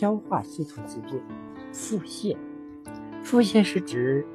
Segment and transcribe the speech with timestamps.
[0.00, 1.20] 消化系统疾病。
[1.74, 2.34] 腹泻，
[3.22, 4.26] 腹泻是指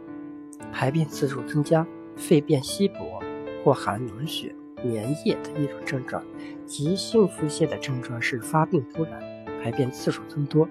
[0.71, 3.19] 排便次数增加、粪便稀薄
[3.63, 4.93] 或含脓血、粘
[5.25, 6.23] 液的一种症状。
[6.67, 9.19] 急性腹泻的症状是发病突然，
[9.63, 10.69] 排便次数增多，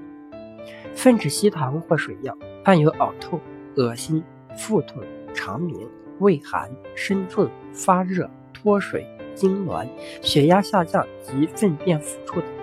[0.94, 3.40] 粪质稀糖或水样，伴有呕吐、
[3.74, 4.22] 恶心、
[4.56, 5.02] 腹痛、
[5.34, 5.90] 肠鸣、
[6.20, 9.04] 畏寒、身重、发热、脱水、
[9.34, 9.88] 痉挛、
[10.22, 12.53] 血压下降及粪便腐出等。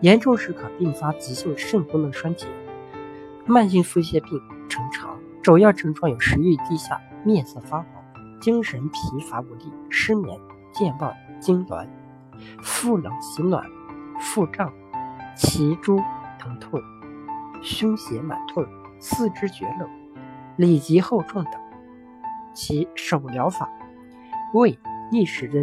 [0.00, 2.46] 严重时可并发急性肾功能衰竭。
[3.46, 7.86] 慢性腹泻病呈常，主要症状有食欲低下、面色发黄、
[8.40, 10.38] 精神疲乏无力、失眠、
[10.72, 11.86] 健忘、痉挛、
[12.62, 13.64] 腹冷喜暖、
[14.20, 14.72] 腹胀、
[15.36, 16.00] 脐珠
[16.38, 16.80] 疼痛、
[17.62, 18.64] 胸胁满痛、
[18.98, 19.88] 四肢厥冷、
[20.56, 21.52] 里急后重等。
[22.52, 23.68] 其手疗法：
[24.54, 24.78] 胃
[25.10, 25.62] 逆时针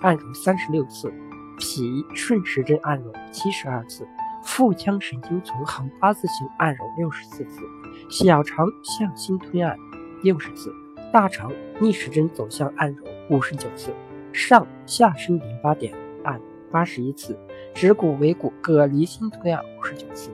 [0.00, 1.12] 按揉三十六次，
[1.60, 4.04] 脾顺时针按揉七十二次。
[4.42, 7.60] 腹腔神经丛横八字形按揉六十四次，
[8.08, 9.76] 小肠向心推按
[10.22, 10.74] 六十次，
[11.12, 13.92] 大肠逆时针走向按揉五十九次，
[14.32, 15.92] 上下身淋巴点
[16.24, 16.40] 按
[16.72, 17.38] 八十一次，
[17.74, 20.30] 指骨尾骨各离心推按五十九次。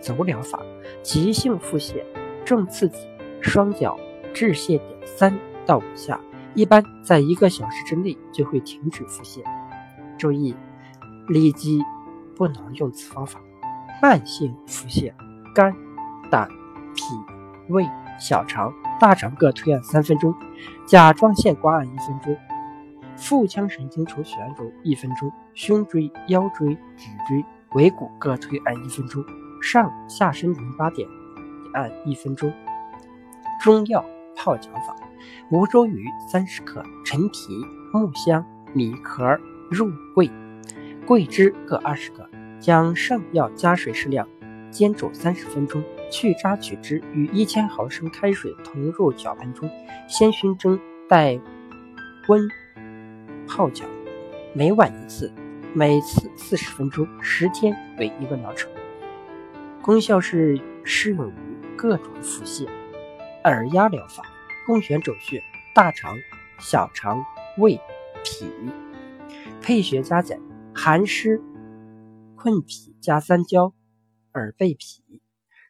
[0.00, 0.62] 走疗法：
[1.02, 2.00] 急性腹泻，
[2.44, 2.98] 重刺激
[3.40, 3.98] 双脚
[4.32, 6.20] 至泻点三到五下，
[6.54, 9.42] 一般在一个小时之内就会停止腹泻。
[10.16, 10.54] 注意，
[11.28, 11.82] 痢疾
[12.34, 13.40] 不能用此方法。
[14.00, 15.12] 慢性腹泻，
[15.54, 15.74] 肝、
[16.30, 16.48] 胆、
[16.94, 17.02] 脾、
[17.68, 17.84] 胃、
[18.18, 20.34] 小肠、大肠各推按三分钟，
[20.86, 22.36] 甲状腺刮按一分钟，
[23.16, 29.24] 腹腔神经丛旋揉一分钟，胸椎、腰椎、脊椎、尾骨各推按一分钟，
[29.60, 31.08] 上下身淋巴点
[31.74, 32.52] 按一分钟。
[33.60, 34.04] 中药
[34.36, 34.94] 泡脚法：
[35.50, 37.48] 吴茱萸三十克，陈皮、
[37.92, 39.36] 木香、米壳、
[39.68, 40.30] 肉桂、
[41.08, 42.28] 桂枝各二十克。
[42.60, 44.28] 将上药加水适量，
[44.70, 49.70] 煎煮三十分钟，去渣取汁，与一千毫升开水同入脚盆中，
[50.06, 50.78] 先熏蒸，
[51.08, 51.40] 待
[52.26, 52.46] 温
[53.46, 53.86] 泡脚，
[54.52, 55.32] 每晚一次，
[55.72, 58.70] 每次四十分钟，十天为一个疗程。
[59.80, 61.32] 功效是适用于
[61.74, 62.68] 各种腹泻。
[63.44, 64.24] 耳压疗法：
[64.66, 66.18] 共选肘穴、大肠、
[66.58, 67.24] 小肠、
[67.56, 67.80] 胃、
[68.24, 68.50] 脾，
[69.62, 70.38] 配穴加减：
[70.80, 71.42] 寒湿。
[72.36, 73.74] 困脾加三焦，
[74.32, 75.02] 耳背脾；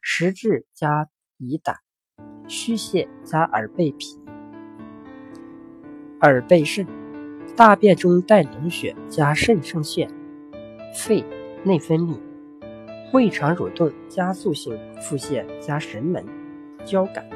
[0.03, 1.09] 实质加
[1.39, 1.77] 乙胆，
[2.47, 4.19] 虚泻加耳背脾。
[6.21, 6.85] 耳背肾，
[7.55, 10.07] 大便中带脓血加肾上腺，
[10.93, 11.25] 肺
[11.63, 12.19] 内分泌，
[13.11, 16.23] 胃肠蠕动加速性腹泻加神门
[16.85, 17.27] 交感。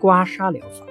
[0.00, 0.84] 刮痧疗法：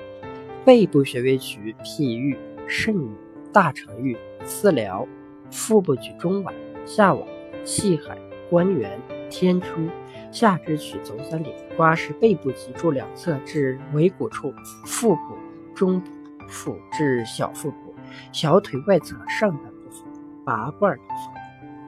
[0.64, 3.14] 背部穴位取脾俞、肾俞、
[3.54, 5.08] 大肠俞，次疗。
[5.52, 6.52] 腹部取中脘、
[6.84, 7.24] 下脘、
[7.64, 8.18] 气海、
[8.50, 9.00] 关元、
[9.30, 9.88] 天枢，
[10.32, 11.54] 下肢取足三里。
[11.78, 14.52] 刮拭背部脊柱两侧至尾骨处，
[14.84, 15.38] 腹部、
[15.76, 16.02] 中、
[16.50, 17.94] 腹至小腹部、
[18.32, 20.04] 小腿外侧上半部分。
[20.44, 21.34] 拔罐疗法。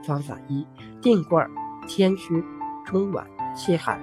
[0.04, 0.64] 方法一：
[1.02, 1.50] 定罐
[1.88, 2.44] 天枢、
[2.86, 3.26] 中脘、
[3.56, 4.00] 气海、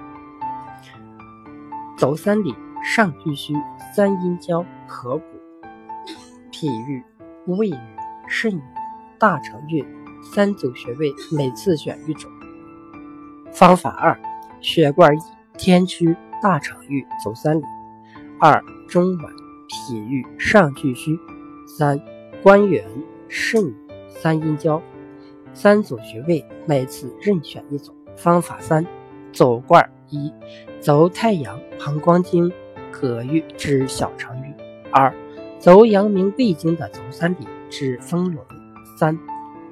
[1.97, 2.53] 足三里、
[2.83, 3.53] 上巨虚、
[3.95, 5.23] 三阴交、合谷、
[6.51, 7.01] 脾俞、
[7.47, 7.77] 胃俞、
[8.27, 8.61] 肾。
[9.19, 9.85] 大肠俞
[10.21, 12.29] 三组穴位，每次选一种。
[13.53, 14.19] 方法二：
[14.59, 15.19] 血罐一：
[15.57, 17.63] 天区、大肠俞走三里；
[18.37, 19.29] 二、中脘、
[19.69, 21.15] 脾俞、上巨虚；
[21.65, 21.97] 三、
[22.41, 22.85] 关元、
[23.29, 23.73] 肾、
[24.09, 24.81] 三阴交。
[25.53, 27.95] 三组穴位，每次任选一种。
[28.17, 28.85] 方法三：
[29.31, 30.33] 走罐一：
[30.81, 32.51] 走太阳、膀胱经、
[32.91, 34.53] 膈俞至小肠俞；
[34.91, 35.13] 二、
[35.63, 38.43] 走阳明胃经的足三里至丰隆。
[38.97, 39.17] 三，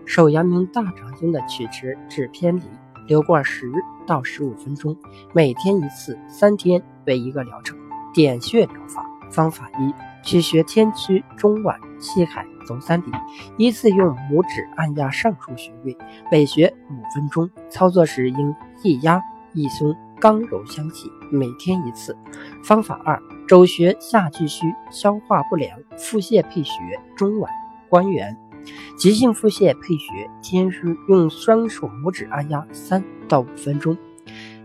[0.05, 2.63] 手阳明大肠经的曲池至偏离，
[3.07, 3.69] 留罐十
[4.07, 4.95] 到十五分钟，
[5.33, 7.77] 每天一次，三天为一个疗程。
[8.13, 9.93] 点穴疗法方法一：
[10.23, 13.11] 取穴天枢、中脘、气海、足三里，
[13.57, 15.97] 依次用拇指按压上述穴位，
[16.31, 17.49] 每穴五分钟。
[17.69, 19.21] 操作时应一压
[19.51, 22.15] 一松，刚柔相济，每天一次。
[22.63, 23.21] 方法二：
[23.51, 26.71] 手穴下巨虚，消化不良，腹泻配穴
[27.17, 27.49] 中脘、
[27.89, 28.37] 关元。
[28.97, 33.97] 急性腹泻配穴天枢，用双手拇指按压三到五分钟，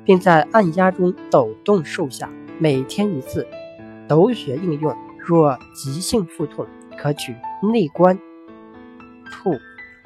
[0.04, 2.30] 并在按压中抖动受下，
[2.60, 3.44] 每天一次。
[4.06, 6.64] 抖穴应用：若急性腹痛，
[6.96, 7.34] 可取
[7.72, 8.16] 内关
[9.32, 9.50] 吐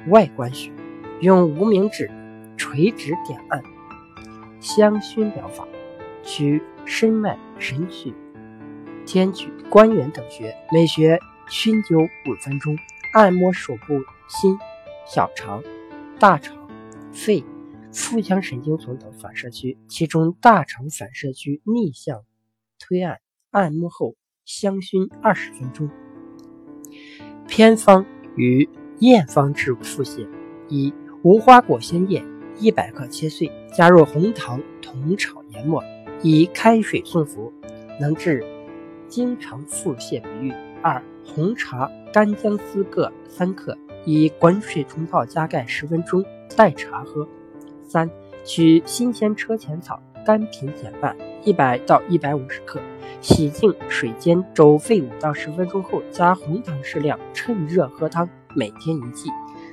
[0.09, 0.71] 外关穴，
[1.19, 2.09] 用无名指
[2.57, 3.61] 垂直点按。
[4.59, 5.67] 香薰疗法：
[6.23, 8.11] 取申脉、神曲、
[9.05, 11.19] 天曲、关元等穴，每穴
[11.49, 12.77] 熏灸五分钟。
[13.13, 14.57] 按摩手部心、
[15.05, 15.61] 小肠、
[16.17, 16.69] 大肠、
[17.11, 17.43] 肺、
[17.91, 22.23] 腹腔神经丛等反射区，其中大肠反射区逆向
[22.79, 23.19] 推按，
[23.49, 24.15] 按摩后
[24.45, 25.89] 香薰二十分钟。
[27.49, 28.05] 偏方
[28.37, 28.69] 与
[28.99, 30.25] 验方治腹泻：
[30.69, 32.23] 一、无花果鲜叶
[32.57, 35.83] 一百克切碎，加入红糖同炒研末，
[36.23, 37.51] 以开水送服，
[37.99, 38.41] 能治
[39.11, 40.51] 经常腹泻不愈。
[40.81, 46.23] 二、红茶、干姜丝各三克，以滚水冲泡加盖十分钟，
[46.55, 47.27] 代茶喝。
[47.85, 48.09] 三、
[48.45, 52.79] 取新鲜车前草，干品减半，一百到一百五十克。
[53.19, 59.29] 洗净，水煎煮沸五到十分钟后，加红糖适量，趁热喝汤，每天一剂。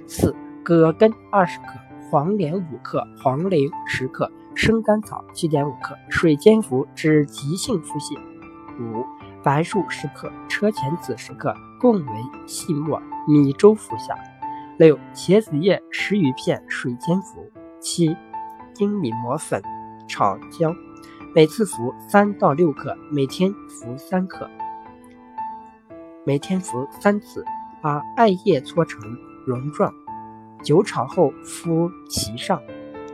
[0.06, 1.78] 四、葛根二十克，
[2.10, 8.18] 黄连五克，黄芩十克，生甘草七点五克，水煎服，治急性腹泻。
[8.80, 9.04] 五、
[9.42, 12.12] 白术十克，车前子十克，共为
[12.46, 14.14] 细末，米粥服下。
[14.78, 17.50] 六、茄子叶十余片，水煎服。
[17.80, 18.16] 七、
[18.74, 19.62] 粳米磨粉，
[20.06, 20.74] 炒姜。
[21.34, 24.48] 每次服三到六克，每天服三克，
[26.24, 27.44] 每天服三次。
[27.80, 29.00] 把艾叶搓成
[29.46, 29.94] 蓉状，
[30.64, 32.60] 酒炒后敷其上。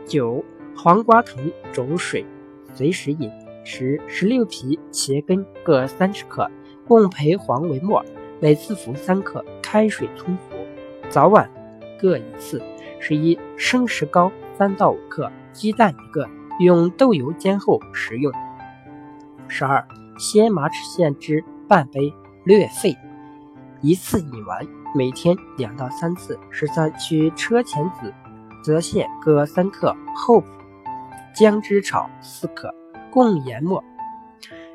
[0.07, 0.43] 九、
[0.75, 2.25] 黄瓜藤煮水，
[2.73, 3.31] 随时饮。
[3.65, 6.49] 十、石榴皮、茄根各三十克，
[6.87, 8.05] 共培黄为末，
[8.39, 10.55] 每次服三克，开水冲服，
[11.09, 11.49] 早晚
[11.99, 12.61] 各一次。
[12.99, 16.29] 十一、生石膏三到五克，鸡蛋一个。
[16.61, 18.31] 用豆油煎后食用。
[19.49, 19.85] 十二，
[20.17, 22.13] 鲜马齿苋汁半杯，
[22.45, 22.95] 略沸，
[23.81, 24.65] 一次饮完，
[24.95, 26.39] 每天两到三次。
[26.49, 28.13] 十三，取车前子、
[28.63, 30.47] 泽泻各三克，后补
[31.35, 32.73] 姜汁炒四克，
[33.15, 33.81] 共研末，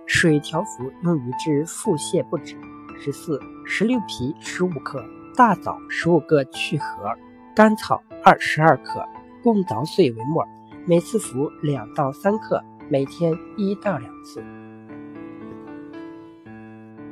[0.07, 2.57] 水调服，用于治腹泻不止。
[2.99, 5.05] 十四，石榴皮十五克，
[5.37, 7.15] 大枣十五个去核，
[7.55, 9.07] 甘草二十二克，
[9.43, 10.43] 共捣碎为末。
[10.87, 14.43] 每次服两到三克，每天一到两次。